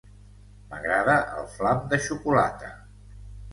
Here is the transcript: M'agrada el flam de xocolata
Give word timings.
M'agrada 0.71 1.17
el 1.35 1.45
flam 1.59 1.85
de 1.93 2.01
xocolata 2.09 2.75